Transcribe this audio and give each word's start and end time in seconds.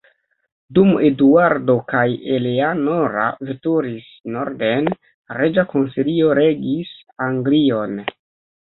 Dum 0.77 0.93
Eduardo 1.09 1.75
kaj 1.93 2.05
Eleanora 2.37 3.27
veturis 3.51 4.11
norden, 4.39 4.93
reĝa 5.43 5.69
konsilio 5.77 6.35
regis 6.45 6.97
Anglion. 7.31 7.99